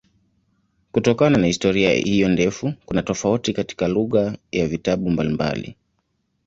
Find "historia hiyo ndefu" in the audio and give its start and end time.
1.47-2.73